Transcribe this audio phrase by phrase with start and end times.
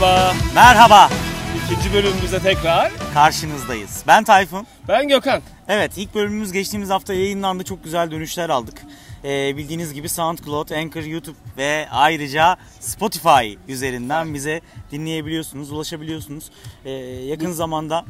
[0.00, 0.34] Merhaba.
[0.54, 1.10] Merhaba,
[1.66, 2.92] İkinci bölümümüzde tekrar.
[3.14, 4.04] karşınızdayız.
[4.06, 4.66] Ben Tayfun.
[4.88, 5.42] Ben Gökhan.
[5.68, 7.64] Evet, ilk bölümümüz geçtiğimiz hafta yayınlandı.
[7.64, 8.82] Çok güzel dönüşler aldık.
[9.24, 14.60] Ee, bildiğiniz gibi SoundCloud, Anchor, YouTube ve ayrıca Spotify üzerinden bize
[14.92, 16.50] dinleyebiliyorsunuz, ulaşabiliyorsunuz.
[16.84, 16.90] Ee,
[17.26, 18.04] yakın zamanda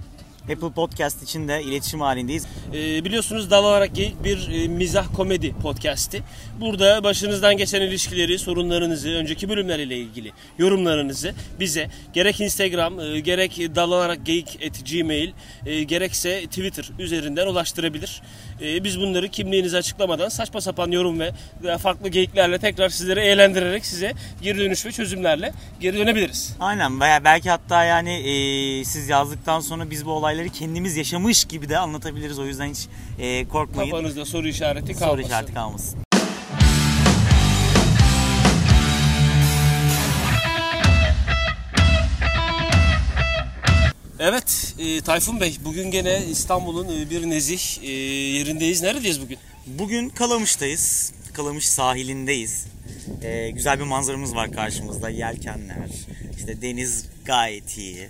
[0.52, 2.46] Apple Podcast için de iletişim halindeyiz.
[2.74, 6.22] Ee, biliyorsunuz Dal olarak Geyik bir e, mizah komedi podcast'i.
[6.60, 13.92] Burada başınızdan geçen ilişkileri, sorunlarınızı, önceki bölümlerle ilgili yorumlarınızı bize gerek Instagram, e, gerek Dal
[13.92, 15.32] olarak Geyik at Gmail,
[15.66, 18.22] e, gerekse Twitter üzerinden ulaştırabilir.
[18.62, 21.32] E, biz bunları kimliğinizi açıklamadan saçma sapan yorum ve
[21.64, 24.12] e, farklı geyiklerle tekrar sizleri eğlendirerek size
[24.42, 26.56] geri dönüş ve çözümlerle geri dönebiliriz.
[26.60, 30.10] Aynen veya belki hatta yani e, siz yazdıktan sonra biz bu
[30.40, 32.38] olayları kendimiz yaşamış gibi de anlatabiliriz.
[32.38, 32.86] O yüzden hiç
[33.18, 33.90] e, korkmayın.
[33.90, 35.28] Kafanızda soru işareti Soru kalmasın.
[35.28, 35.98] işareti kalmasın.
[44.18, 47.90] Evet e, Tayfun Bey bugün gene İstanbul'un e, bir nezih e,
[48.38, 48.82] yerindeyiz.
[48.82, 49.38] Neredeyiz bugün?
[49.66, 51.12] Bugün Kalamış'tayız.
[51.32, 52.66] Kalamış sahilindeyiz.
[53.22, 55.10] Ee, güzel bir manzaramız var karşımızda.
[55.10, 55.88] Yelkenler,
[56.38, 58.08] işte deniz gayet iyi.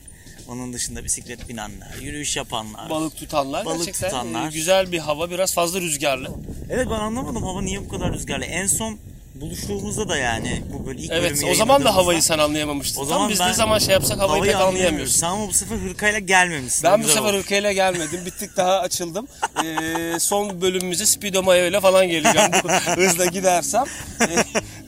[0.50, 2.90] Onun dışında bisiklet binenler, yürüyüş yapanlar.
[2.90, 3.64] Balık tutanlar.
[3.64, 4.52] Balık Gerçekten e, tutanlar.
[4.52, 6.28] güzel bir hava biraz fazla rüzgarlı.
[6.70, 8.44] Evet ben anlamadım hava niye bu kadar rüzgarlı.
[8.44, 8.98] En son
[9.34, 13.00] buluştuğumuzda da yani bu böyle ilk Evet o zaman da havayı sen anlayamamıştın.
[13.00, 15.16] O Tam zaman biz ben ne zaman şey yapsak havayı, pek anlayamıyoruz.
[15.16, 16.84] Sen ama bu sefer hırkayla gelmemişsin.
[16.84, 17.44] Ben bu sefer olmuş.
[17.44, 18.20] ülkeyle gelmedim.
[18.26, 19.28] Bir tık daha açıldım.
[19.64, 22.68] Ee, son bölümümüze Speedo Mayo ile falan geleceğim bu
[23.02, 23.84] hızla gidersem.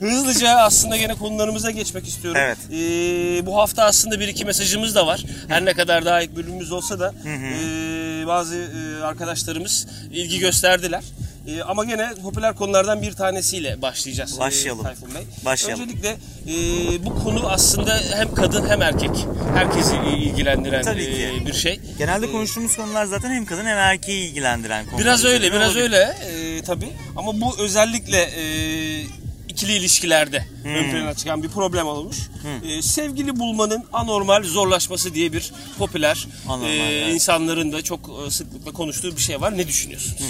[0.03, 2.41] Ee, hızlıca aslında gene konularımıza geçmek istiyorum.
[2.43, 2.57] Evet.
[2.71, 5.25] Ee, bu hafta aslında bir iki mesajımız da var.
[5.47, 11.03] Her ne kadar daha ilk bölümümüz olsa da ee, bazı ee, arkadaşlarımız ilgi gösterdiler.
[11.47, 14.35] Ee, ama gene popüler konulardan bir tanesiyle başlayacağız.
[14.37, 14.83] ee, Başlayalım.
[14.83, 15.21] Tayfun Bey.
[15.45, 15.83] Başlayalım.
[15.83, 16.09] Öncelikle
[16.47, 19.09] ee, bu konu aslında hem kadın hem erkek
[19.55, 21.29] herkesi ilgilendiren Tabii ki.
[21.43, 21.79] ee, bir şey.
[21.97, 25.01] Genelde konuştuğumuz konular zaten hem kadın hem erkeği ilgilendiren konular.
[25.01, 26.89] Biraz öyle, biraz öyle e, tabii.
[27.15, 28.43] Ama bu özellikle e,
[29.63, 32.17] ikili ilişkilerde ön plana çıkan bir problem olmuş.
[32.63, 37.13] E, sevgili bulmanın anormal zorlaşması diye bir popüler Anormal, e, evet.
[37.15, 39.57] insanların da çok e, sıklıkla konuştuğu bir şey var.
[39.57, 40.23] Ne düşünüyorsunuz?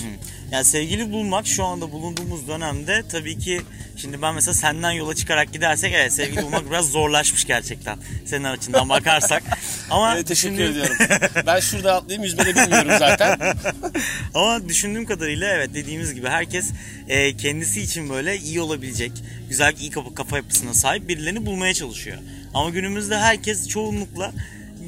[0.51, 3.61] Yani sevgili bulmak şu anda bulunduğumuz dönemde tabii ki
[3.97, 7.97] şimdi ben mesela senden yola çıkarak gidersek evet sevgili bulmak biraz zorlaşmış gerçekten.
[8.25, 9.43] Senin açından bakarsak.
[9.89, 10.95] Ama E, teşekkür düşündüğüm- ediyorum.
[11.47, 13.39] ben şurada atlayayım yüzme de bilmiyorum zaten.
[14.33, 16.69] Ama düşündüğüm kadarıyla evet dediğimiz gibi herkes
[17.07, 19.11] e, kendisi için böyle iyi olabilecek,
[19.53, 22.17] güzel iyi kafa, kafa yapısına sahip birilerini bulmaya çalışıyor.
[22.53, 24.33] Ama günümüzde herkes çoğunlukla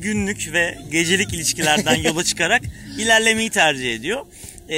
[0.02, 2.62] günlük ve gecelik ilişkilerden yola çıkarak
[3.00, 4.26] ilerlemeyi tercih ediyor.
[4.70, 4.76] E,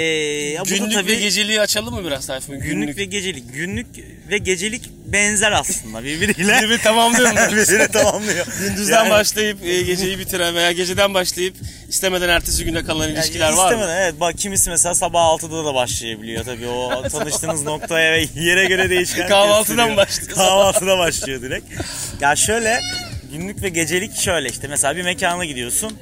[0.59, 2.59] da Günlük tabii- ve geceliği açalım mı biraz Tayfun?
[2.59, 3.53] Günlük ve gecelik.
[3.53, 3.87] Günlük
[4.29, 6.53] ve gecelik benzer aslında birbiriyle.
[6.61, 7.37] Birbirini tamamlıyor mu?
[7.51, 8.45] Birbirini tamamlıyor.
[8.61, 11.55] Gündüzden Yani- başlayıp e, geceyi bitiren veya geceden başlayıp
[11.89, 13.79] istemeden ertesi güne kalan yani ilişkiler var mı?
[13.79, 18.65] istemeden, Evet bak kimisi mesela sabah 6'da da başlayabiliyor tabii o tanıştığınız noktaya ve yere
[18.65, 19.27] göre değişken.
[19.29, 20.31] Kahvaltıdan başlıyor.
[20.35, 21.65] Kahvaltıda başlıyor direkt.
[22.21, 22.79] Ya şöyle
[23.33, 25.93] günlük ve gecelik şöyle işte mesela bir mekana gidiyorsun.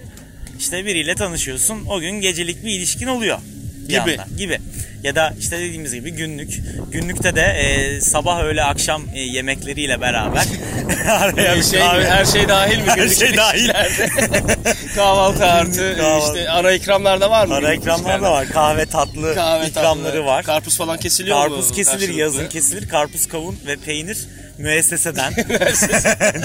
[0.59, 1.85] işte biriyle tanışıyorsun.
[1.85, 3.37] O gün gecelik bir ilişkin oluyor.
[3.83, 3.99] Bir Gibi.
[3.99, 4.59] anda, gibi.
[5.05, 6.59] Ya da işte dediğimiz gibi günlük.
[6.91, 10.45] Günlükte de e, sabah öğle akşam e, yemekleriyle beraber
[11.09, 12.83] araya Her bir şey, kahve- her şey dahil mi?
[12.88, 13.69] Her şey dahil.
[14.95, 16.38] Kahvaltı artı Kahvaltı.
[16.38, 17.53] işte ara ikramlar da var mı?
[17.53, 18.31] Ara günlük ikramlar da ilişkilerde?
[18.31, 18.47] var.
[18.49, 20.25] Kahve tatlı Kahve ikramları tatlı.
[20.25, 20.43] var.
[20.43, 21.43] Karpuz falan kesiliyor mu?
[21.43, 22.19] Karpuz kesilir, karşılıklı?
[22.19, 22.89] yazın kesilir.
[22.89, 24.17] Karpuz, kavun ve peynir
[24.57, 25.33] müesseseden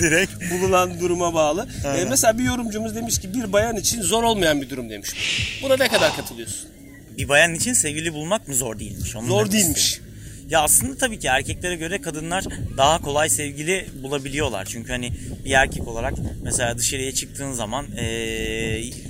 [0.01, 0.33] direkt.
[0.53, 1.69] Bulunan duruma bağlı.
[1.99, 5.11] Ee, mesela bir yorumcumuz demiş ki bir bayan için zor olmayan bir durum demiş.
[5.63, 6.69] Buna ne kadar katılıyorsun?
[7.21, 9.17] Bir bayan için sevgili bulmak mı zor değilmiş?
[9.17, 10.01] Onu Zor değilmiş.
[10.51, 12.45] Ya aslında tabii ki erkeklere göre kadınlar
[12.77, 14.65] daha kolay sevgili bulabiliyorlar.
[14.65, 15.13] Çünkü hani
[15.45, 18.05] bir erkek olarak mesela dışarıya çıktığın zaman eee,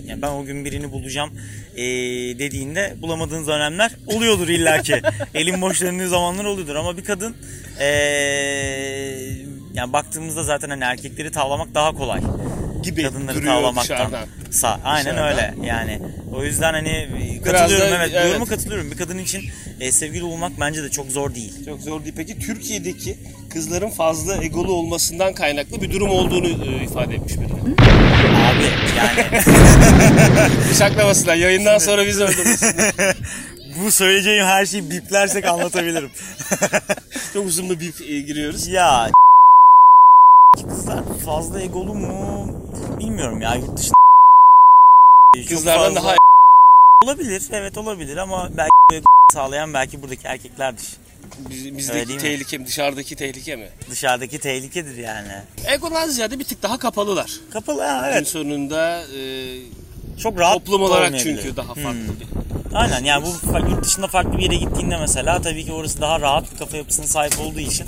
[0.06, 1.30] yani ben o gün birini bulacağım
[1.76, 5.02] eee, dediğinde bulamadığın dönemler oluyordur illaki.
[5.34, 7.36] Elin boş döndüğü zamanlar oluyordur ama bir kadın
[7.80, 9.36] eee,
[9.74, 12.20] yani baktığımızda zaten hani erkekleri tavlamak daha kolay.
[12.82, 13.96] Gibi Kadınları tavlamaktan.
[13.98, 14.28] dışarıdan.
[14.50, 15.28] Sa aynen Dışarıdan.
[15.32, 16.00] öyle yani.
[16.34, 17.08] O yüzden hani
[17.44, 18.26] Biraz katılıyorum da- evet, evet.
[18.28, 18.90] yoruma katılıyorum.
[18.90, 19.42] Bir kadın için
[19.80, 21.52] e, sevgili olmak bence de çok zor değil.
[21.64, 22.14] Çok zor değil.
[22.16, 23.18] Peki Türkiye'deki
[23.52, 27.52] kızların fazla egolu olmasından kaynaklı bir durum olduğunu e, ifade etmiş biri.
[28.34, 28.64] Abi
[28.98, 29.42] yani
[30.70, 31.34] Bıçaklamasınlar.
[31.34, 33.16] Yayından sonra biz öldürmesinler.
[33.84, 36.10] bu söyleyeceğim her şeyi biplersek anlatabilirim.
[37.34, 38.66] Çok uzun bir bip e, giriyoruz.
[38.68, 39.10] ya
[40.68, 42.46] kızlar fazla egolu mu
[43.00, 43.94] bilmiyorum ya yurt dışında
[45.48, 46.14] Kızlardan daha
[47.04, 50.86] olabilir evet olabilir ama belki sağlayan belki buradaki erkeklerdir.
[51.50, 52.66] Biz- bizdeki tehlike mi?
[52.66, 53.68] Dışarıdaki tehlike mi?
[53.90, 55.32] Dışarıdaki tehlikedir yani.
[55.66, 57.32] Ego'dan ziyade bir tık daha kapalılar.
[57.52, 58.28] Kapalı ha Gün evet.
[58.28, 59.20] sonunda e,
[60.22, 62.20] Çok rahat toplum olarak çünkü daha farklı Hmm.
[62.20, 62.26] bir.
[62.74, 66.52] Aynen yani bu yurt dışında farklı bir yere gittiğinde mesela tabii ki orası daha rahat
[66.52, 67.86] bir kafa yapısına sahip olduğu için.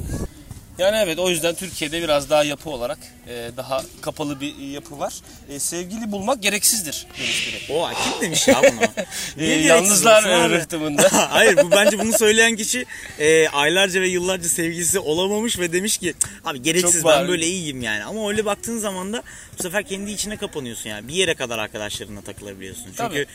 [0.83, 2.99] Yani evet o yüzden Türkiye'de biraz daha yapı olarak
[3.29, 5.15] e, daha kapalı bir yapı var.
[5.49, 7.79] E, sevgili bulmak gereksizdir demiş biri.
[7.79, 8.81] O kim demiş ya bunu?
[9.39, 11.09] E, yalnızlar rıhtımında.
[11.31, 12.85] Hayır bu bence bunu söyleyen kişi
[13.19, 16.15] e, aylarca ve yıllarca sevgilisi olamamış ve demiş ki
[16.45, 18.05] abi gereksiz Çok ben böyle iyiyim yani.
[18.05, 19.23] Ama öyle baktığın zaman da
[19.59, 21.09] bu sefer kendi içine kapanıyorsun yani.
[21.09, 22.85] Bir yere kadar arkadaşlarına takılabiliyorsun.
[22.85, 23.27] Çünkü Tabii.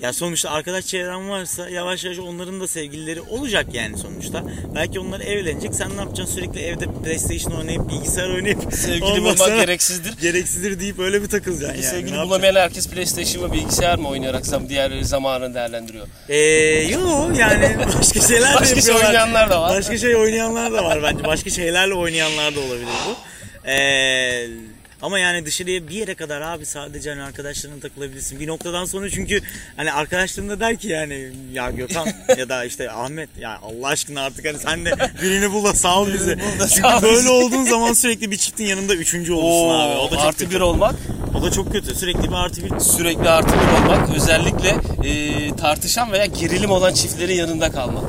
[0.00, 4.44] Ya sonuçta arkadaş çevren varsa yavaş yavaş onların da sevgilileri olacak yani sonuçta.
[4.74, 5.74] Belki onlar evlenecek.
[5.74, 6.34] Sen ne yapacaksın?
[6.34, 10.16] Sürekli evde PlayStation oynayıp bilgisayar oynayıp Sevgili bulmak gereksizdir.
[10.20, 11.94] Gereksizdir deyip öyle bir takılacaksın Peki yani.
[11.96, 16.06] Sevgili bulamayan herkes PlayStation ve bilgisayar mı oynayarak zam diğer zamanını değerlendiriyor?
[16.28, 16.36] Ee,
[16.92, 19.06] yo yani başka şeyler de Başka şey yapıyorlar.
[19.06, 19.70] oynayanlar da var.
[19.76, 21.24] Başka şey oynayanlar da var bence.
[21.24, 23.16] Başka şeylerle oynayanlar da olabilir bu.
[23.70, 24.46] Ee,
[25.06, 28.40] ama yani dışarıya bir yere kadar abi sadece hani arkadaşlarına takılabilirsin.
[28.40, 29.40] Bir noktadan sonra çünkü
[29.76, 32.08] hani arkadaşların da der ki yani ya Gökhan
[32.38, 36.00] ya da işte Ahmet ya Allah aşkına artık hani sen de birini bul da sağ
[36.00, 39.98] ol da Çünkü böyle olduğun zaman sürekli bir çiftin yanında üçüncü olursun Oo, abi.
[39.98, 40.54] O da çok artı kötü.
[40.54, 40.94] bir olmak,
[41.34, 41.94] O da çok kötü.
[41.94, 44.76] Sürekli bir artı bir sürekli artı bir olmak, özellikle
[45.08, 48.04] e, tartışan veya gerilim olan çiftlerin yanında kalmak.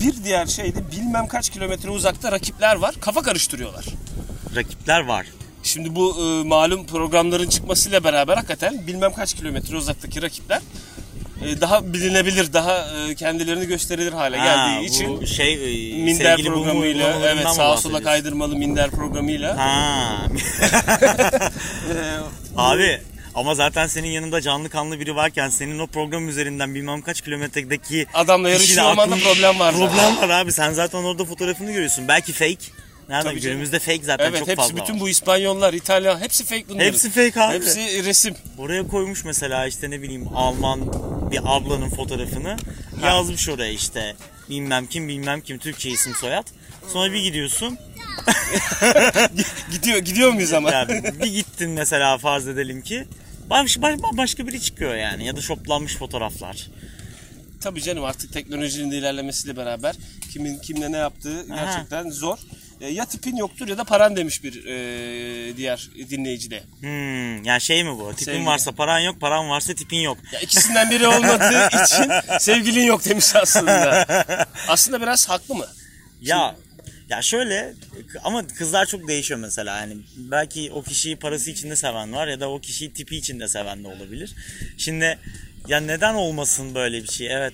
[0.00, 2.94] Bir diğer şey de bilmem kaç kilometre uzakta rakipler var.
[3.00, 3.84] Kafa karıştırıyorlar.
[4.56, 5.26] rakipler var.
[5.62, 10.60] Şimdi bu e, malum programların çıkmasıyla beraber hakikaten bilmem kaç kilometre uzaktaki rakipler
[11.44, 16.42] e, daha bilinebilir, daha e, kendilerini gösterilir hale Ha, geldiği bu için şey e, minder
[16.42, 20.16] programıyla, uygulamalarından evet sağa sola kaydırmalı minder programıyla Ha.
[22.56, 23.00] Abi
[23.34, 28.06] ama zaten senin yanında canlı kanlı biri varken senin o program üzerinden bilmem kaç kilometredeki
[28.14, 29.74] adamla yarışıyor olmanda problem var.
[29.74, 30.52] Problem var abi.
[30.52, 32.08] Sen zaten orada fotoğrafını görüyorsun.
[32.08, 32.56] Belki fake.
[33.08, 35.00] Nereden Tabii günümüzde fake zaten Evet çok hepsi fazla bütün var.
[35.00, 36.84] bu İspanyollar, İtalyan hepsi fake bunların.
[36.86, 37.54] Hepsi fake abi.
[37.54, 38.34] Hepsi resim.
[38.58, 40.80] Oraya koymuş mesela işte ne bileyim Alman
[41.30, 42.56] bir ablanın fotoğrafını.
[43.04, 44.16] Yazmış oraya işte
[44.50, 46.46] bilmem kim bilmem kim Türkçe isim soyad.
[46.92, 47.78] Sonra bir gidiyorsun.
[49.72, 50.70] gidiyor gidiyor muyuz ama?
[50.70, 53.06] Yani bir gittin mesela farz edelim ki.
[53.50, 56.66] Baş, baş, başka biri çıkıyor yani ya da şoplanmış fotoğraflar.
[57.60, 59.96] Tabii canım artık teknolojinin de ilerlemesiyle beraber
[60.32, 61.64] kimin kimle ne yaptığı Aha.
[61.64, 62.38] gerçekten zor.
[62.80, 66.62] E, ya tipin yoktur ya da paran demiş bir e, diğer dinleyici de.
[66.80, 68.10] Hmm, yani şey mi bu?
[68.10, 68.46] Tipin Sevgili.
[68.46, 70.18] varsa paran yok, paran varsa tipin yok.
[70.32, 74.06] Ya ikisinden biri olmadığı için sevgilin yok demiş aslında.
[74.68, 75.66] Aslında biraz haklı mı?
[76.20, 76.56] Ya
[77.10, 77.74] ya şöyle
[78.24, 82.40] ama kızlar çok değişiyor mesela yani belki o kişiyi parası için de seven var ya
[82.40, 84.34] da o kişiyi tipi için de seven de olabilir.
[84.76, 85.18] Şimdi
[85.68, 87.32] ya neden olmasın böyle bir şey?
[87.36, 87.52] Evet.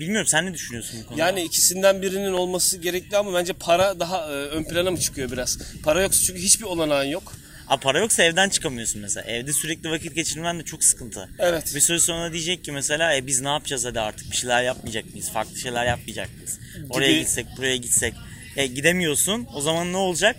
[0.00, 1.22] Bilmiyorum sen ne düşünüyorsun bu konuda?
[1.22, 5.58] Yani ikisinden birinin olması gerekli ama bence para daha e, ön plana mı çıkıyor biraz?
[5.82, 7.32] Para yoksa çünkü hiçbir olanağın yok.
[7.68, 9.30] A, para yoksa evden çıkamıyorsun mesela.
[9.30, 11.28] Evde sürekli vakit geçirmen de çok sıkıntı.
[11.38, 11.72] Evet.
[11.74, 15.04] Bir süre sonra diyecek ki mesela e, biz ne yapacağız hadi artık bir şeyler yapmayacak
[15.10, 15.30] mıyız?
[15.30, 16.58] Farklı şeyler yapmayacak mıyız?
[16.90, 17.20] Oraya Gibi.
[17.20, 18.14] gitsek buraya gitsek.
[18.56, 20.36] E, gidemiyorsun o zaman ne olacak?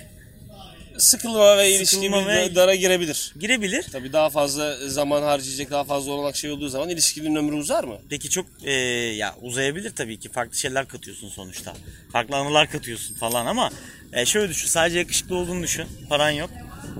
[0.97, 3.33] Sıkılma ve Sıkılma bir ve- dara girebilir.
[3.39, 3.83] Girebilir.
[3.91, 7.97] Tabii daha fazla zaman harcayacak, daha fazla olanak şey olduğu zaman ilişkinin ömrü uzar mı?
[8.09, 8.71] Peki çok e,
[9.15, 11.73] ya uzayabilir tabii ki farklı şeyler katıyorsun sonuçta.
[12.11, 13.69] Farklı anılar katıyorsun falan ama
[14.13, 15.85] e, şöyle düşün sadece yakışıklı olduğunu düşün.
[16.09, 16.49] Paran yok.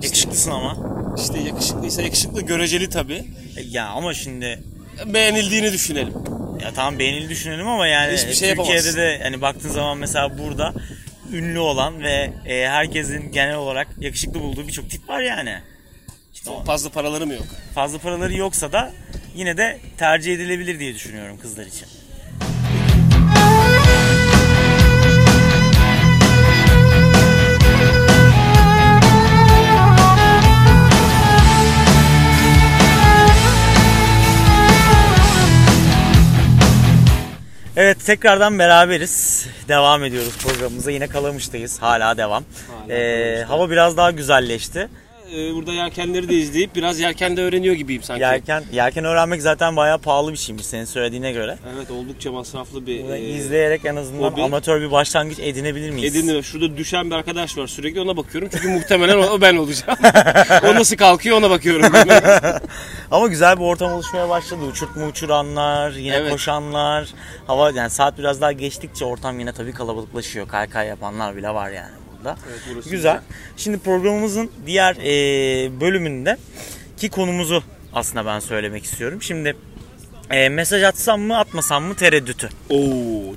[0.02, 0.76] Yakışıklısın ama.
[1.22, 3.24] İşte yakışıklıysa yakışıklı göreceli tabii.
[3.56, 4.62] E, ya ama şimdi
[5.06, 6.14] Beğenildiğini düşünelim.
[6.62, 8.96] ya tamam beğenili düşünelim ama yani Hiçbir şey Türkiye'de yapamazsın.
[8.96, 10.72] de hani baktığın zaman mesela burada
[11.32, 15.58] ünlü olan ve e, herkesin genel olarak yakışıklı bulduğu birçok tip var yani.
[16.34, 17.46] İşte o- Fazla paraları mı yok?
[17.74, 18.92] fazla paraları yoksa da
[19.34, 21.88] yine de tercih edilebilir diye düşünüyorum kızlar için.
[37.80, 39.46] Evet tekrardan beraberiz.
[39.68, 40.90] Devam ediyoruz programımıza.
[40.90, 41.82] Yine Kalamış'tayız.
[41.82, 42.44] Hala devam.
[42.70, 44.88] Hala Ee, hava biraz daha güzelleşti.
[45.34, 48.22] Ee, burada yelkenleri de izleyip biraz yelken de öğreniyor gibiyim sanki.
[48.22, 51.58] Yelken, yelken öğrenmek zaten bayağı pahalı bir şeymiş senin söylediğine göre.
[51.76, 54.42] Evet oldukça masraflı bir Bunu e, izleyerek en azından hobi.
[54.42, 56.16] amatör bir başlangıç edinebilir miyiz?
[56.16, 56.42] Edindim.
[56.44, 57.66] Şurada düşen bir arkadaş var.
[57.66, 58.48] Sürekli ona bakıyorum.
[58.52, 59.98] Çünkü muhtemelen o, o ben olacağım.
[60.64, 61.92] o nasıl kalkıyor ona bakıyorum.
[63.10, 64.60] Ama güzel bir ortam oluşmaya başladı.
[64.64, 66.32] Uçurtma uçuranlar, yine Evet.
[66.32, 67.08] koşanlar.
[67.46, 70.48] Hava yani saat biraz daha geçtikçe ortam yine tabii kalabalıklaşıyor.
[70.48, 72.36] Kaykay yapanlar bile var yani burada.
[72.50, 73.20] Evet, burası güzel.
[73.56, 76.36] Şimdi programımızın diğer e, bölümünde
[76.96, 79.22] ki konumuzu aslında ben söylemek istiyorum.
[79.22, 79.56] Şimdi
[80.30, 82.48] e, mesaj atsam mı atmasam mı tereddütü.
[82.70, 82.76] Oo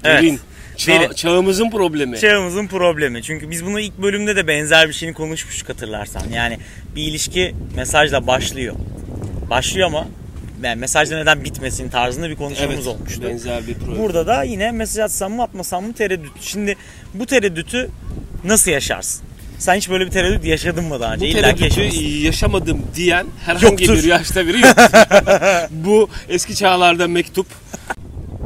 [0.04, 0.40] derin.
[0.78, 1.14] Ça- Derin.
[1.14, 2.20] çağımızın problemi.
[2.20, 3.24] Çağımızın problemi.
[3.24, 6.24] Çünkü biz bunu ilk bölümde de benzer bir şeyini konuşmuştuk hatırlarsan.
[6.34, 6.58] Yani
[6.96, 8.76] bir ilişki mesajla başlıyor.
[9.50, 10.08] Başlıyor ama
[10.64, 13.24] yani mesajla neden bitmesin tarzında bir konuşmamız evet, olmuştu.
[13.24, 14.00] benzer bir problem.
[14.00, 16.32] Burada da yine mesaj atsam mı atmasam mı tereddüt.
[16.42, 16.76] Şimdi
[17.14, 17.90] bu tereddütü
[18.44, 19.22] nasıl yaşarsın?
[19.60, 21.26] Sen hiç böyle bir tereddüt yaşadın mı daha önce?
[21.26, 22.02] Bu İlla ki tereddütü yaşamışsın.
[22.06, 23.94] yaşamadım diyen herhangi Yoktur.
[23.98, 24.76] bir yaşta biri yok.
[25.72, 27.48] Bu eski çağlarda mektup.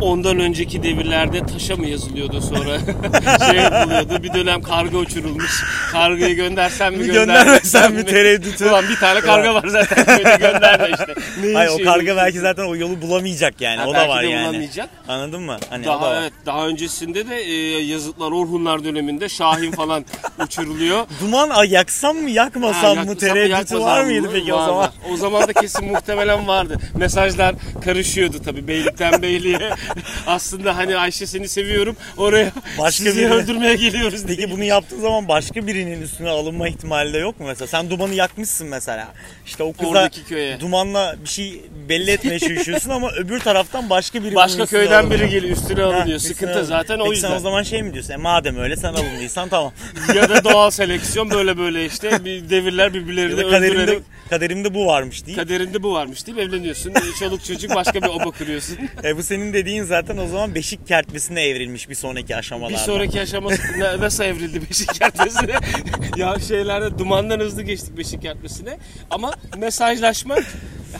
[0.01, 2.79] Ondan önceki devirlerde taşa mı yazılıyordu sonra
[3.51, 4.23] şey yapılıyordu.
[4.23, 5.63] Bir dönem karga uçurulmuş.
[5.91, 8.05] Kargayı göndersem mi göndermesen mi?
[8.05, 8.65] tereddütü?
[8.69, 10.07] Ulan bir tane karga var zaten.
[10.17, 11.15] Böyle gönderme işte.
[11.53, 13.77] Hayır o karga belki zaten o yolu bulamayacak yani.
[13.77, 14.47] Ha, o da var de yani.
[14.47, 14.89] bulamayacak.
[15.07, 15.57] Anladın mı?
[15.69, 16.21] Hani o da Daha var.
[16.21, 20.05] evet daha öncesinde de e, yazıtlar Orhunlar döneminde Şahin falan
[20.45, 21.05] uçuruluyor.
[21.21, 24.05] Duman yaksam mı yakmasam Ha, mı tereddütü var mı?
[24.11, 24.91] mıydı peki o zaman?
[25.13, 26.77] O zaman da kesin muhtemelen vardı.
[26.95, 29.69] Mesajlar karışıyordu tabii beylikten beyliğe.
[30.27, 31.95] Aslında hani Ayşe seni seviyorum.
[32.17, 34.21] Oraya Başka sizi biri- öldürmeye geliyoruz.
[34.27, 37.67] Peki bunu yaptığın zaman başka birinin üstüne alınma ihtimali de yok mu mesela?
[37.67, 39.07] Sen dumanı yakmışsın mesela.
[39.45, 40.59] İşte o kıza Oradaki köye.
[40.59, 45.19] dumanla bir şey belli etmeye çalışıyorsun ama öbür taraftan başka biri Başka üstüne köyden alınıyor.
[45.21, 46.05] biri geliyor üstüne alınıyor.
[46.17, 46.67] üstüne Sıkıntı alınıyor.
[46.67, 47.29] zaten o yüzden.
[47.29, 48.13] sen o zaman şey mi diyorsun?
[48.13, 49.73] E madem öyle sen alındıysan tamam.
[50.15, 53.99] ya da doğal seleksiyon böyle böyle işte bir devirler birbirlerini Ya öldürerek
[54.29, 55.37] kaderimde bu varmış değil.
[55.37, 56.93] kaderinde bu varmış deyip evleniyorsun.
[57.19, 58.77] Çoluk çocuk başka bir oba kuruyorsun.
[59.03, 62.73] E bu senin dediğin zaten o zaman beşik kertmesine evrilmiş bir sonraki aşamalarda.
[62.73, 65.53] Bir sonraki aşaması na- nasıl evrildi Beşik kertmesine?
[66.17, 68.77] ya şeylerde dumandan hızlı geçtik Beşik kertmesine.
[69.09, 70.35] Ama mesajlaşma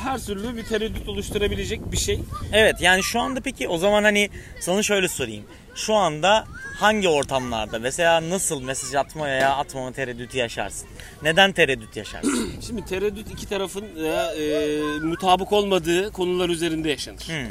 [0.04, 2.20] her türlü bir tereddüt oluşturabilecek bir şey.
[2.54, 4.30] Evet yani şu anda peki o zaman hani
[4.62, 5.44] sana şöyle sorayım.
[5.76, 6.46] Şu anda
[6.80, 10.88] hangi ortamlarda mesela nasıl mesaj atma veya atmama tereddütü yaşarsın?
[11.24, 12.52] Neden tereddüt yaşarsın?
[12.68, 17.20] Şimdi tereddüt iki tarafın da, e, mutabık olmadığı konular üzerinde yaşanır.
[17.28, 17.48] Hmm.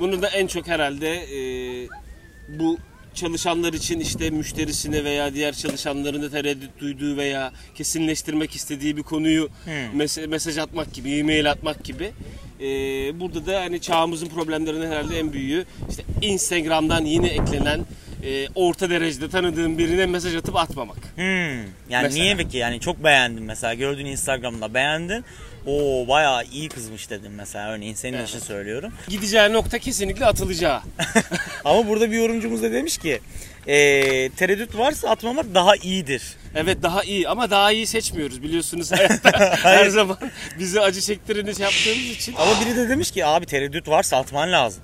[0.00, 1.38] Bunu da en çok herhalde e,
[2.48, 2.78] bu
[3.14, 10.00] çalışanlar için işte müşterisine veya diğer çalışanlarına tereddüt duyduğu veya kesinleştirmek istediği bir konuyu Hmm.
[10.00, 12.12] mes- mesaj atmak gibi, e-mail atmak gibi.
[12.60, 12.66] E,
[13.20, 17.80] burada da hani çağımızın problemlerinin herhalde en büyüğü işte Instagram'dan yeni eklenen
[18.24, 20.96] e, orta derecede tanıdığın birine mesaj atıp atmamak.
[21.14, 21.24] Hmm.
[21.24, 21.66] Yani
[22.02, 22.22] Mesela.
[22.24, 22.58] niye peki?
[22.58, 25.24] Yani çok beğendin mesela gördüğün Instagram'da beğendin.
[25.66, 28.28] Oo bayağı iyi kızmış dedim mesela örneğin senin Evet.
[28.28, 28.92] için söylüyorum.
[29.08, 30.80] Gideceği nokta kesinlikle atılacağı.
[31.64, 33.20] Ama burada bir yorumcumuz da demiş ki
[33.66, 36.22] eee, tereddüt varsa atmamak daha iyidir.
[36.54, 39.56] Evet daha iyi ama daha iyi seçmiyoruz biliyorsunuz hayatta.
[39.62, 40.18] Her zaman
[40.58, 42.34] bizi acı çektiriniz yaptığımız için.
[42.38, 44.82] Ama biri de demiş ki abi tereddüt varsa atman lazım.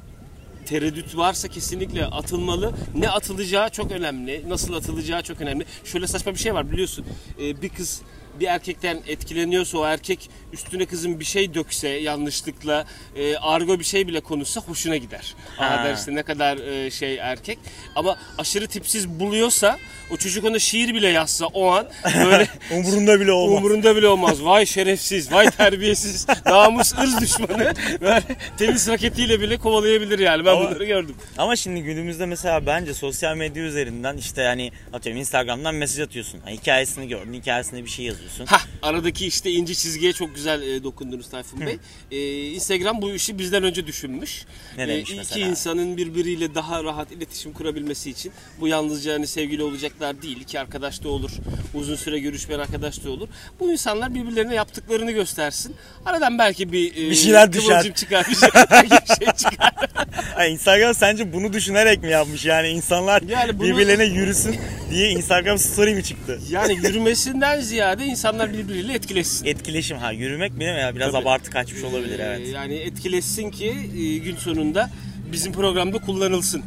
[0.66, 2.72] Tereddüt varsa kesinlikle atılmalı.
[2.94, 4.44] Ne atılacağı çok önemli.
[4.49, 5.64] Nasıl atılacağı çok önemli.
[5.84, 7.06] Şöyle saçma bir şey var biliyorsun.
[7.40, 8.00] Ee, bir kız
[8.40, 14.06] bir erkekten etkileniyorsa o erkek üstüne kızın bir şey dökse yanlışlıkla e, argo bir şey
[14.06, 15.34] bile konuşsa hoşuna gider.
[15.56, 15.64] Ha.
[15.64, 17.58] Aa der işte ne kadar e, şey erkek.
[17.96, 19.78] Ama aşırı tipsiz buluyorsa
[20.10, 21.88] o çocuk ona şiir bile yazsa o an
[22.25, 23.58] böyle Umurunda bile olmaz.
[23.58, 24.44] Umurunda bile olmaz.
[24.44, 27.75] Vay şerefsiz, vay terbiyesiz, namus ırz düşmanı.
[28.00, 28.22] Böyle
[28.58, 30.44] tenis raketiyle bile kovalayabilir yani.
[30.44, 31.14] Ben Ama- bunları gördüm.
[31.38, 36.40] Ama şimdi günümüzde mesela bence sosyal medya üzerinden işte yani atıyorum Instagram'dan mesaj atıyorsun.
[36.40, 38.20] Ha, hikayesini gördün, hikayesinde bir şey yazıyorsun.
[38.47, 41.79] Hah, aradaki işte ince çizgiye çok güzel e, dokundunuz Tayfun Bey.
[42.11, 44.45] E, Instagram bu işi bizden önce düşünmüş.
[44.77, 45.47] Ne demiş iki mesela?
[45.47, 50.41] insanın birbiriyle daha rahat iletişim kurabilmesi için bu yalnızca hani sevgili olacaklar değil.
[50.41, 51.31] iki arkadaş da olur.
[51.75, 53.29] Uzun süre görüşmeyen arkadaş da olur.
[53.61, 55.77] Bu insanlar birbirlerine yaptıklarını göstersin.
[56.07, 57.95] Aradan belki bir, e, Bir şeyler düşer.
[57.95, 58.27] çıkar.
[58.31, 59.73] Bir şey, bir şey çıkar.
[60.50, 62.45] Instagram sence bunu düşünerek mi yapmış?
[62.45, 64.57] Yani insanlar Yani bunu- birbirlerine yürüsün
[64.91, 66.41] diye Instagram story mi çıktı?
[66.50, 69.47] Yani yürümesinden ziyade insanlar birbiriyle etkileşsin.
[69.47, 71.23] Etkileşim ha yürümek mi ya biraz Tabii.
[71.23, 72.49] abartı kaçmış olabilir Ee, evet.
[72.55, 74.90] Yani etkileşsin ki e, gün sonunda
[75.33, 76.62] bizim programda kullanılsın.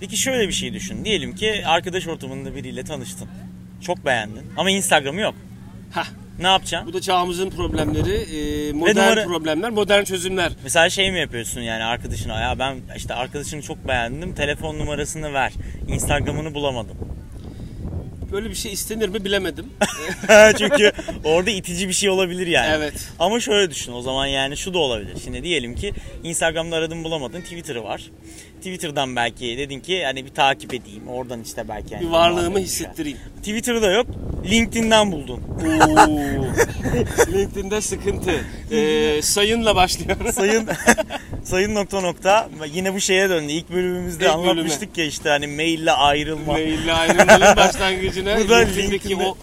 [0.00, 1.04] Peki şöyle bir şey düşün.
[1.04, 3.28] Diyelim ki arkadaş ortamında biriyle tanıştın.
[3.80, 5.34] Çok beğendin ama Instagram'ı yok.
[5.92, 6.06] Hah,
[6.40, 6.88] Ne yapacaksın?
[6.88, 10.52] bu da çağımızın problemleri, e, modern numara- problemler, modern çözümler.
[10.62, 15.52] Mesela şey mi yapıyorsun yani arkadaşına ya ben işte arkadaşını çok beğendim telefon numarasını ver
[15.88, 16.96] Instagram'ını bulamadım.
[18.32, 19.66] Böyle bir şey istenir mi bilemedim.
[20.58, 20.92] Çünkü
[21.24, 22.72] orada itici bir şey olabilir yani.
[22.76, 23.08] Evet.
[23.18, 25.16] Ama şöyle düşün o zaman yani şu da olabilir.
[25.24, 28.02] Şimdi diyelim ki Instagram'da aradın bulamadın Twitter'ı var.
[28.64, 31.08] Twitter'dan belki dedin ki hani bir takip edeyim.
[31.08, 33.18] Oradan işte belki yani Bir varlığımı hissettireyim.
[33.36, 34.06] Twitter'ı da yok.
[34.50, 35.40] LinkedIn'den buldun.
[35.98, 36.46] Oo.
[37.32, 38.44] LinkedIn'de sıkıntı.
[38.70, 40.16] Ee, sayınla başlıyor.
[40.32, 40.68] Sayın
[41.44, 43.52] sayın nokta nokta yine bu şeye döndü.
[43.52, 46.52] İlk bölümümüzde İlk anlatmıştık ya işte hani maille ayrılma.
[46.52, 49.36] Maille ayrılmanın başlangıcına Bu da LinkedIn'deki LinkedIn'de- o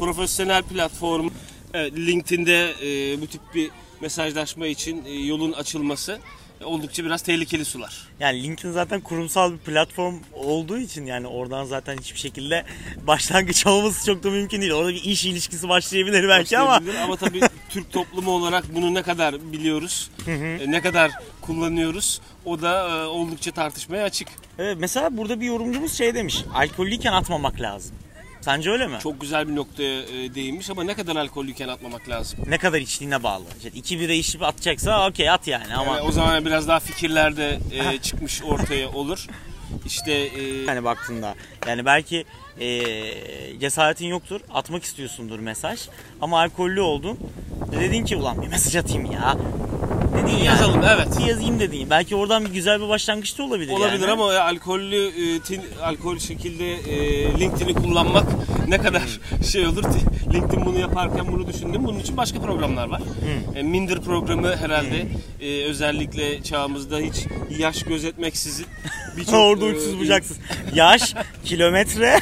[0.00, 1.28] profesyonel platform
[1.74, 6.18] evet, LinkedIn'de e, bu tip bir mesajlaşma için e, yolun açılması e,
[6.64, 8.08] oldukça biraz tehlikeli sular.
[8.20, 12.64] Yani LinkedIn zaten kurumsal bir platform olduğu için yani oradan zaten hiçbir şekilde
[13.06, 14.72] başlangıç olması çok da mümkün değil.
[14.72, 19.02] Orada bir iş ilişkisi başlayabilir belki ama Başlayabilir ama tabii Türk toplumu olarak bunu ne
[19.02, 21.10] kadar biliyoruz, e, ne kadar
[21.40, 24.28] kullanıyoruz o da e, oldukça tartışmaya açık.
[24.58, 26.44] Evet, mesela burada bir yorumcumuz şey demiş.
[26.54, 27.96] Alkollüyken atmamak lazım.
[28.46, 28.98] Sence öyle mi?
[29.02, 32.38] Çok güzel bir noktaya e, değinmiş ama ne kadar alkollüyken atmamak lazım.
[32.48, 33.44] Ne kadar içtiğine bağlı.
[33.56, 37.36] İşte iki bira içip atacaksa okey at yani ama Yani o zaman biraz daha fikirler
[37.36, 39.26] de e, çıkmış ortaya olur.
[39.86, 41.34] İşte e, yani baktığında
[41.66, 42.24] yani belki
[42.60, 42.80] e,
[43.60, 45.88] cesaretin yoktur atmak istiyorsundur mesaj
[46.20, 47.18] ama alkollü oldun
[47.72, 49.36] dedin ki ulan bir mesaj atayım ya
[50.26, 50.46] dedin yani.
[50.46, 51.08] yazalım evet.
[51.28, 54.10] yazayım dedin belki oradan bir güzel bir başlangıç da olabilir Olabilir yani.
[54.10, 58.26] ama ya alkollü e, tin, alkol şekilde e, LinkedIn'i kullanmak
[58.68, 59.20] ne kadar
[59.52, 59.84] şey olur.
[60.32, 61.84] LinkedIn bunu yaparken bunu düşündüm.
[61.84, 63.02] Bunun için başka programlar var.
[63.54, 65.06] E, Minder programı herhalde
[65.40, 67.26] e, özellikle çağımızda hiç
[67.58, 68.66] yaş gözetmeksizin
[69.16, 70.36] birçok Orada e, uçsuz bucaksız.
[70.74, 71.14] Yaş,
[71.44, 72.18] kilometre,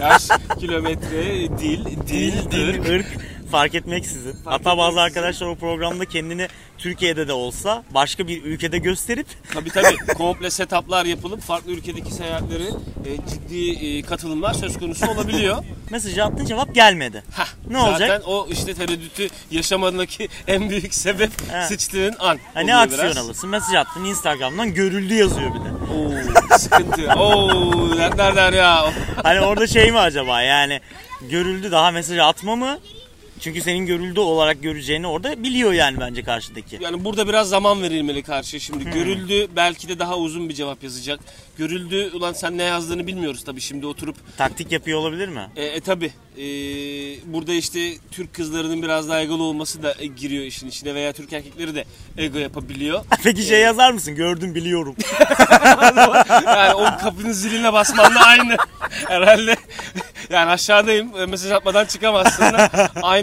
[0.00, 0.28] yaş,
[0.60, 2.88] kilometre, dil, dil, dil, dil, ırk.
[2.88, 4.36] ırk fark etmeksizin.
[4.44, 9.96] Hatta bazı arkadaşlar o programda kendini Türkiye'de de olsa başka bir ülkede gösterip Tabii tabii
[10.16, 12.62] komple setuplar yapılıp farklı ülkedeki seyahatleri
[13.06, 15.64] e, ciddi e, katılımlar söz konusu olabiliyor.
[15.90, 17.22] mesajı attın cevap gelmedi.
[17.36, 18.22] Hah, Ne zaten olacak?
[18.26, 21.66] o işte tereddütü yaşamadaki en büyük sebep He.
[21.66, 22.38] sıçtığın an.
[22.54, 23.16] Ha, ne aksiyon biraz.
[23.24, 23.50] alırsın?
[23.50, 25.68] Mesaj attın Instagram'dan görüldü yazıyor bir de.
[25.94, 27.12] Oo, sıkıntı.
[27.12, 28.92] Oo, derler der ya.
[29.22, 30.80] Hani orada şey mi acaba yani
[31.30, 32.78] görüldü daha mesaj atma mı?
[33.42, 36.78] Çünkü senin görüldü olarak göreceğini orada biliyor yani bence karşıdaki.
[36.80, 38.60] Yani burada biraz zaman verilmeli karşı.
[38.60, 38.92] Şimdi Hmm.
[38.92, 41.20] görüldü belki de daha uzun bir cevap yazacak.
[41.58, 44.16] Görüldü ulan sen ne yazdığını bilmiyoruz tabii şimdi oturup.
[44.36, 45.50] Taktik yapıyor olabilir mi?
[45.56, 46.12] E, e tabi
[47.24, 51.32] burada işte Türk kızlarının biraz daha egolu olması da e, giriyor işin içine veya Türk
[51.32, 51.84] erkekleri de
[52.18, 53.04] ego yapabiliyor.
[53.22, 54.14] Peki şey yazar mısın?
[54.14, 54.96] Gördüm biliyorum.
[56.46, 58.56] yani o kapının ziline basmanla aynı.
[59.08, 59.56] Herhalde
[60.30, 62.42] yani aşağıdayım e, mesaj atmadan çıkamazsın.
[62.42, 62.70] da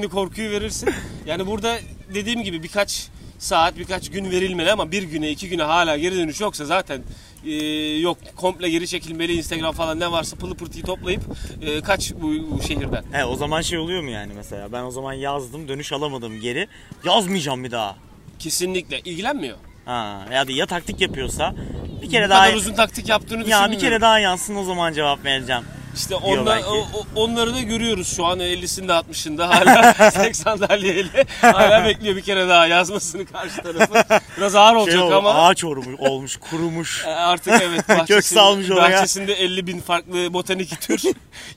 [0.09, 0.89] aynı korkuyu verirsin.
[1.25, 1.77] Yani burada
[2.13, 3.07] dediğim gibi birkaç
[3.39, 7.01] saat birkaç gün verilmeli ama bir güne iki güne hala geri dönüş yoksa zaten
[7.45, 7.51] e,
[7.99, 11.21] yok komple geri çekilmeli Instagram falan ne varsa pılı pırtıyı toplayıp
[11.61, 13.03] e, kaç bu, bu şehirden.
[13.11, 14.71] He, o zaman şey oluyor mu yani mesela?
[14.71, 16.67] Ben o zaman yazdım dönüş alamadım geri.
[17.05, 17.95] Yazmayacağım bir daha.
[18.39, 19.57] Kesinlikle ilgilenmiyor.
[19.85, 21.55] Ha, ya da ya taktik yapıyorsa
[22.01, 24.93] bir kere Bu daha kadar uzun taktik yaptığını ya bir kere daha yansın o zaman
[24.93, 25.63] cevap vereceğim.
[25.95, 26.65] İşte belki.
[26.67, 32.21] o- o- onları da görüyoruz şu an 50'sinde 60'ında hala tek sandalyeyle hala bekliyor bir
[32.21, 34.21] kere daha yazmasını karşı tarafı.
[34.37, 37.05] Biraz ağır olacak Şey oldu, ama ağaç olmuş, olmuş, kurumuş.
[37.05, 38.81] e, artık evet bahçesinde, Kök salmış oraya.
[38.97, 41.01] bahçesinde 50 bin farklı botanik tür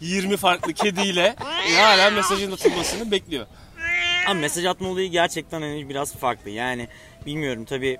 [0.01, 1.37] 20 farklı kediyle
[1.71, 3.47] e, hala mesajın atılmasını bekliyor.
[4.27, 6.51] Ama mesaj atma olayı gerçekten hani biraz farklı.
[6.51, 6.88] Yani
[7.26, 7.98] bilmiyorum tabi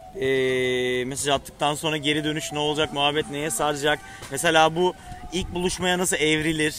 [1.07, 3.99] mesaj attıktan sonra geri dönüş ne olacak, muhabbet neye saracak.
[4.31, 4.95] Mesela bu
[5.33, 6.75] ilk buluşmaya nasıl evrilir?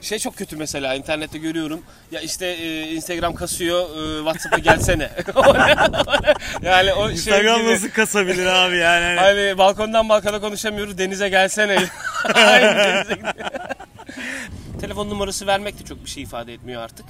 [0.00, 1.82] Şey çok kötü mesela internette görüyorum.
[2.10, 5.10] Ya işte e, Instagram kasıyor, e, WhatsApp'a gelsene.
[6.62, 7.70] Yani o şey Instagram gibi.
[7.72, 9.04] nasıl kasabilir abi yani?
[9.04, 10.98] Hani- Hani balkondan balkona konuşamıyoruz.
[10.98, 11.76] Denize gelsene.
[12.34, 13.18] Aynı denize.
[14.80, 17.04] Telefon numarası vermek de çok bir şey ifade etmiyor artık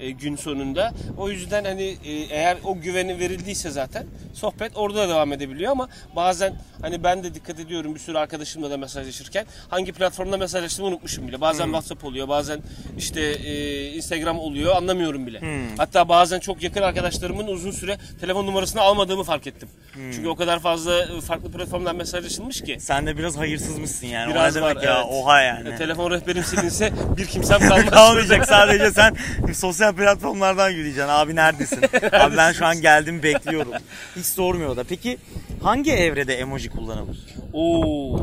[0.00, 0.92] e, gün sonunda.
[1.18, 5.88] O yüzden hani e, eğer o güveni verildiyse zaten sohbet orada da devam edebiliyor ama
[6.16, 11.28] bazen hani ben de dikkat ediyorum bir sürü arkadaşımla da mesajlaşırken hangi platformda mesajlaştığımı unutmuşum
[11.28, 11.40] bile.
[11.40, 12.60] Bazen WhatsApp oluyor, bazen
[12.98, 15.40] işte e, Instagram oluyor anlamıyorum bile.
[15.76, 19.68] Hatta bazen çok yakın arkadaşlarımın uzun süre telefon numarasını almadığımı fark ettim.
[19.94, 22.76] Çünkü o kadar fazla e, farklı platformdan mesajlaşılmış ki.
[22.80, 24.30] Sen de biraz hayırsızmışsın yani.
[24.30, 24.94] Biraz o ne demek var, ya?
[25.02, 25.06] evet.
[25.12, 25.68] Oha yani.
[25.70, 27.84] Ya, telefon rehberim silinse bir kimsem kalmaz.
[27.90, 29.16] Kalmayacak sadece sen
[29.54, 31.08] sosyal platformlardan yürüyeceksin.
[31.08, 31.82] Abi neredesin?
[32.12, 33.72] Abi ben şu an geldim bekliyorum.
[34.16, 34.84] Hiç sormuyor da.
[34.84, 35.18] Peki
[35.62, 37.18] hangi evrede emoji kullanılır?
[37.52, 38.20] Oo,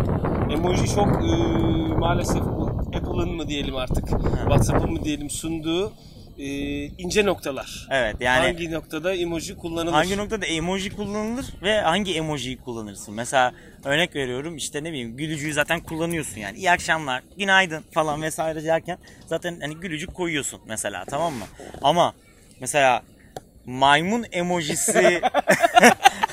[0.52, 1.36] emoji çok e,
[1.98, 4.10] maalesef bu Apple'ın mı diyelim artık,
[4.44, 5.94] WhatsApp'ın mı diyelim sunduğu
[6.40, 6.46] e,
[6.86, 7.88] ince noktalar.
[7.92, 9.94] Evet yani Hangi noktada emoji kullanılır?
[9.94, 13.14] hangi noktada emoji kullanılır ve hangi emojiyi kullanırsın?
[13.14, 16.58] Mesela örnek veriyorum işte ne bileyim gülücüğü zaten kullanıyorsun yani.
[16.58, 21.46] İyi akşamlar, günaydın falan vesaire derken zaten hani gülücük koyuyorsun mesela tamam mı?
[21.82, 22.14] Ama
[22.60, 23.04] mesela
[23.66, 25.22] maymun emojisi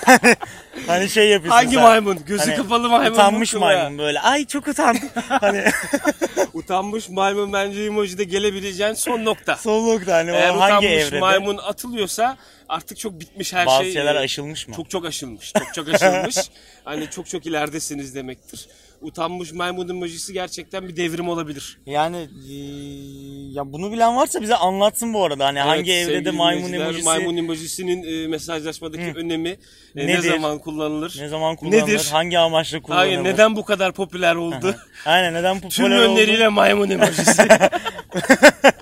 [0.87, 1.83] Hani şey yapıyorsun Hangi sen.
[1.83, 2.18] maymun?
[2.27, 3.14] Gözü Hani kapalı maymun.
[3.14, 4.21] Utanmış maymun böyle.
[4.21, 5.09] Ay çok utandım.
[5.29, 5.64] hani
[6.53, 9.57] Utanmış maymun bence emojide gelebileceğin son nokta.
[9.57, 11.21] son nokta hani Eğer o hangi utanmış evrede?
[11.21, 12.37] maymun atılıyorsa
[12.68, 13.92] artık çok bitmiş her Bazı şey.
[13.92, 14.75] şeyler e, aşılmış mı?
[14.77, 15.53] Çok çok aşılmış.
[15.59, 16.37] Çok çok aşılmış.
[16.85, 18.68] hani çok çok ileridesiniz demektir.
[19.03, 21.79] Utanmış maymun emojisi gerçekten bir devrim olabilir.
[21.87, 25.47] Yani eee, ya bunu bilen varsa bize anlatsın bu arada.
[25.47, 29.57] Hani hangi Evet, evrede sevgili maymun emojisi Maymun emojisinin e, mesajlaşmadaki önemi
[29.97, 31.17] e, ne zaman kullanılır?
[31.21, 31.83] ne zaman kullanılır?
[31.83, 32.09] Nedir?
[32.12, 33.07] Hangi amaçla kullanılır?
[33.07, 34.75] Hayır neden bu kadar popüler oldu?
[35.07, 35.95] Aynen neden Tüm popüler oldu?
[36.11, 37.43] yönleriyle maymun emojisi.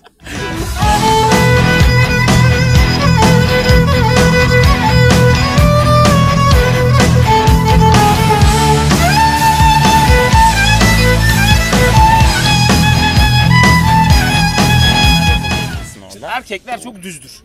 [16.50, 17.42] Erkekler çok düzdür.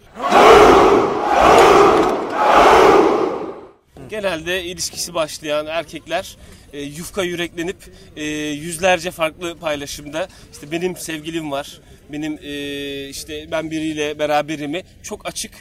[4.09, 6.37] Genelde ilişkisi başlayan erkekler
[6.73, 7.77] e, yufka yüreklenip
[8.15, 11.79] e, yüzlerce farklı paylaşımda işte benim sevgilim var,
[12.11, 15.51] benim e, işte ben biriyle beraberimi çok açık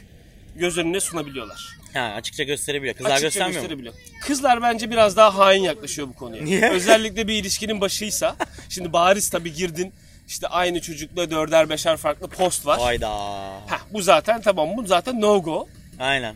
[0.57, 1.77] göz önüne sunabiliyorlar.
[1.93, 2.95] Ha, açıkça gösterebiliyor.
[2.97, 3.69] Kızlar Açıkça göstermiyor mu?
[3.69, 3.95] gösterebiliyor.
[4.23, 6.43] Kızlar bence biraz daha hain yaklaşıyor bu konuya.
[6.43, 6.71] Niye?
[6.71, 8.37] Özellikle bir ilişkinin başıysa,
[8.69, 9.93] şimdi bariz tabii girdin,
[10.35, 12.81] işte aynı çocukla dörder beşer farklı post var.
[12.81, 13.11] Hayda.
[13.67, 15.69] Heh, bu zaten tamam bu zaten no go.
[16.01, 16.35] Aynen.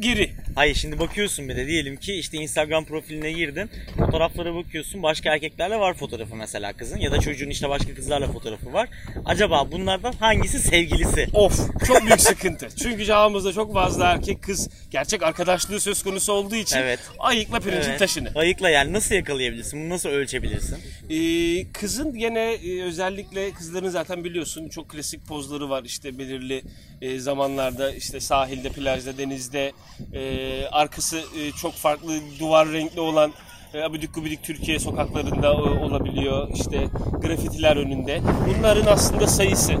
[0.00, 0.32] Giri.
[0.54, 3.70] Hayır şimdi bakıyorsun bir de diyelim ki işte Instagram profiline girdin.
[3.98, 5.02] Fotoğraflara bakıyorsun.
[5.02, 6.98] Başka erkeklerle var fotoğrafı mesela kızın.
[6.98, 8.88] Ya da çocuğun işte başka kızlarla fotoğrafı var.
[9.24, 11.26] Acaba bunlardan hangisi sevgilisi?
[11.32, 12.68] Of çok büyük sıkıntı.
[12.82, 17.00] Çünkü çağımızda çok fazla erkek kız gerçek arkadaşlığı söz konusu olduğu için Evet.
[17.18, 17.98] ayıkla pirincin Evet.
[17.98, 18.32] taşını.
[18.34, 19.80] Ayıkla yani nasıl yakalayabilirsin?
[19.80, 20.78] Bunu nasıl ölçebilirsin?
[21.10, 26.62] Ee, kızın gene e, özellikle kızların zaten biliyorsun çok klasik pozları var işte belirli
[27.02, 29.72] e, zamanlarda işte sahilde, plajda, denizde
[30.12, 30.41] e,
[30.72, 33.32] arkası e, çok farklı duvar renkli olan
[33.74, 36.88] e, abidik gubidik Türkiye sokaklarında e, olabiliyor işte
[37.22, 38.20] grafitiler önünde.
[38.48, 39.72] Bunların aslında sayısı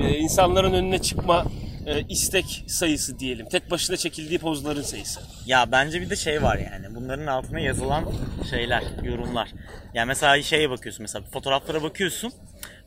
[0.00, 1.44] e, insanların önüne çıkma
[1.86, 3.48] e, istek sayısı diyelim.
[3.48, 5.20] Tek başına çekildiği pozların sayısı.
[5.46, 6.94] Ya bence bir de şey var yani.
[6.94, 8.04] Bunların altına yazılan
[8.50, 9.48] şeyler, yorumlar.
[9.94, 12.32] Yani mesela şeye bakıyorsun mesela fotoğraflara bakıyorsun.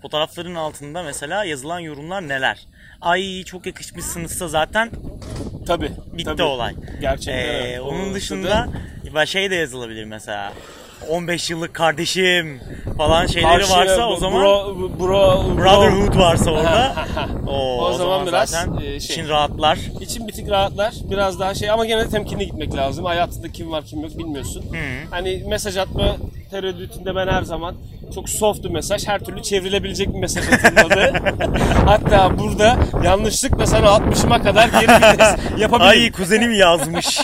[0.01, 2.67] Fotoğrafların altında mesela yazılan yorumlar neler?
[3.01, 4.91] Ay çok yakışmışsınızsa zaten
[5.75, 5.91] Tabii.
[6.13, 6.43] bitti tabii.
[6.43, 6.73] olay.
[7.01, 7.33] Gerçekten.
[7.33, 7.79] Ee, evet.
[7.81, 8.67] onun O dışında
[9.15, 10.53] ya şey de yazılabilir mesela.
[11.09, 12.59] 15 yıllık kardeşim
[12.97, 16.95] falan şeyleri Karşı- varsa o zaman bro, bro, brotherhood varsa orada
[17.47, 18.95] O, o, zaman biraz, zaten e, şey.
[18.97, 19.79] için rahatlar.
[20.01, 20.93] İçin bitik rahatlar.
[21.11, 23.05] Biraz daha şey ama gene de temkinli gitmek lazım.
[23.05, 24.65] Hayatında kim var kim yok bilmiyorsun.
[25.11, 26.17] Hani mesaj atma
[26.51, 27.75] tereddütünde ben her zaman
[28.15, 31.13] çok soft bir mesaj, her türlü çevrilebilecek bir mesaj atılmalı.
[31.85, 35.89] Hatta burada yanlışlıkla sana 60'ıma kadar geri vites yapabilirim.
[35.89, 37.19] Ay kuzenim yazmış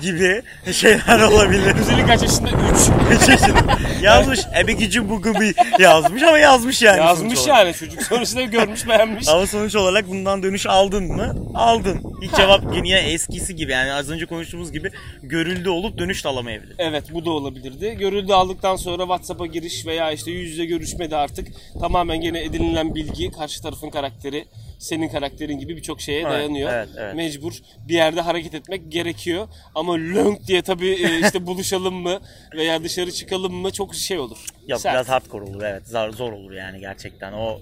[0.00, 0.42] gibi
[0.72, 1.74] şeyler olabilir.
[1.74, 2.48] Güzeli kaç yaşında?
[2.50, 4.02] 3.
[4.02, 4.40] yazmış.
[4.60, 6.98] Ebekicim bu gibi yazmış ama yazmış yani.
[6.98, 8.02] Yazmış yani çocuk.
[8.02, 9.28] Sonrasında görmüş beğenmiş.
[9.28, 11.36] Ama sonuç olarak bundan dönüş aldın mı?
[11.54, 12.02] Aldın.
[12.22, 14.90] İlk cevap yine eskisi gibi yani az önce konuştuğumuz gibi
[15.22, 16.74] görüldü olup dönüş de alamayabilir.
[16.78, 17.96] Evet bu da olabilirdi.
[17.98, 21.48] Görüldü aldıktan sonra WhatsApp'a giriş veya işte yüz yüze görüşmede artık
[21.80, 24.44] tamamen gene edinilen bilgi, karşı tarafın karakteri,
[24.78, 26.72] senin karakterin gibi birçok şeye Evet, dayanıyor.
[26.72, 27.14] evet, evet.
[27.14, 27.52] Mecbur
[27.88, 29.48] bir yerde hareket etmek gerekiyor.
[29.74, 32.20] Ama lönk diye tabii e, işte buluşalım mı
[32.56, 34.38] veya dışarı çıkalım mı çok şey olur.
[34.68, 34.94] Yok Sert.
[34.94, 35.86] biraz hardcore olur evet.
[35.86, 37.32] Zor, zor olur yani gerçekten.
[37.32, 37.60] O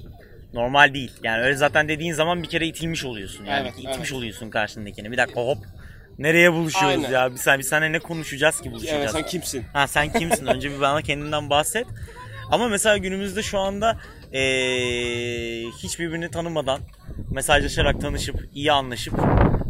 [0.54, 1.12] normal değil.
[1.22, 3.44] Yani öyle zaten dediğin zaman bir kere itilmiş oluyorsun.
[3.44, 4.12] Yani Evet, itmiş evet.
[4.12, 5.12] oluyorsun karşındakini.
[5.12, 5.58] Bir dakika hop.
[6.20, 7.10] Nereye buluşuyoruz Aynen.
[7.10, 7.34] ya?
[7.34, 9.00] Biz, biz seninle ne konuşacağız ki buluşacağız?
[9.00, 9.64] Evet sen kimsin?
[9.72, 10.46] Ha sen kimsin?
[10.46, 11.86] Önce bir bana kendinden bahset.
[12.50, 13.98] Ama mesela günümüzde şu anda
[14.32, 16.80] eee hiç birbirini tanımadan
[17.30, 19.14] mesajlaşarak tanışıp iyi anlaşıp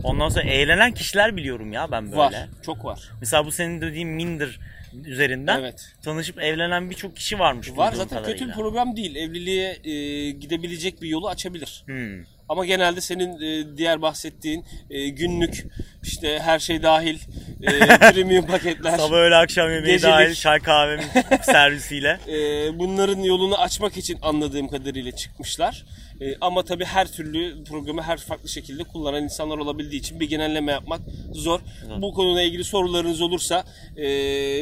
[0.03, 2.19] ondan sonra eğlenen kişiler biliyorum ya ben böyle.
[2.19, 2.35] Var.
[2.67, 3.11] Çok var.
[3.21, 4.59] Mesela bu senin dediğin Minder
[5.07, 5.93] üzerinden Evet.
[6.05, 7.71] tanışıp evlenen birçok kişi varmış.
[7.77, 8.55] Var zaten kötü bir kadarıyla.
[8.55, 9.17] program değil.
[9.17, 11.83] Evliliğe e, gidebilecek bir yolu açabilir.
[11.87, 12.23] Hmm.
[12.51, 15.67] Ama genelde senin e, diğer bahsettiğin e, günlük
[16.03, 17.19] işte her şey dahil
[17.63, 17.69] e,
[18.13, 20.15] premium paketler Sabah öğle akşam yemeği Gecelik.
[20.15, 21.01] dahil çay kahve
[21.43, 22.19] servisiyle.
[22.29, 22.35] e,
[22.79, 25.85] bunların yolunu açmak için anladığım kadarıyla çıkmışlar.
[26.21, 30.73] E, ama tabii her türlü programı her farklı şekilde kullanan insanlar olabildiği için bir genelleme
[30.73, 31.01] yapmak
[31.33, 31.61] zor.
[32.03, 33.65] Bu konuyla ilgili sorularınız olursa
[33.97, 34.05] e,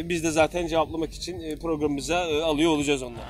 [0.09, 3.25] biz de zaten cevaplamak için e, programımıza e, alıyor olacağız onları.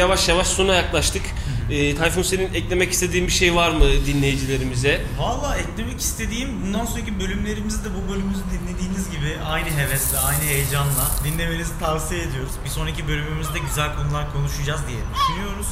[0.00, 1.22] Yavaş yavaş sona yaklaştık.
[1.70, 5.00] E, Tayfun senin eklemek istediğin bir şey var mı dinleyicilerimize?
[5.18, 11.04] Valla eklemek istediğim bundan sonraki bölümlerimizi de bu bölümümüzü dinlediğiniz gibi aynı hevesle, aynı heyecanla
[11.24, 12.52] dinlemenizi tavsiye ediyoruz.
[12.64, 15.66] Bir sonraki bölümümüzde güzel konular konuşacağız diye düşünüyoruz.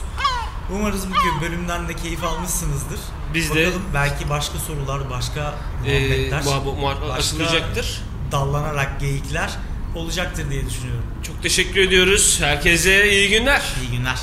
[0.74, 3.00] Umarız bu bölümden de keyif almışsınızdır.
[3.34, 5.54] Biz de- Bakalım belki başka sorular, başka
[5.86, 8.02] E, muhabbetler, bu, bu, muhabbet başka açılacaktır.
[8.32, 9.50] dallanarak geyikler
[9.94, 11.05] olacaktır diye düşünüyorum.
[11.22, 12.38] Çok teşekkür ediyoruz.
[12.42, 13.62] Herkese iyi günler.
[13.83, 14.16] İyi günler.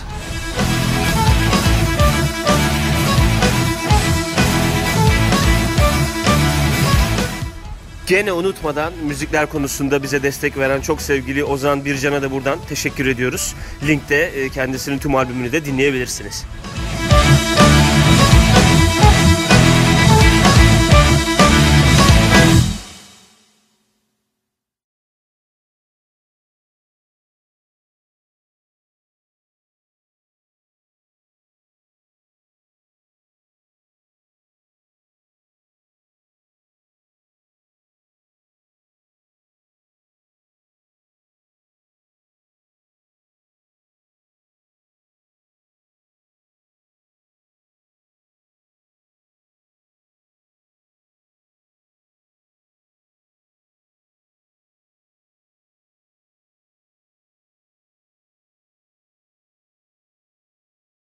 [8.08, 13.56] Gene unutmadan müzikler konusunda bize destek veren çok sevgili Ozan Bircan'a da buradan teşekkür ediyoruz.
[13.88, 16.46] Linkte e, kendisinin tüm albümünü de dinleyebilirsiniz.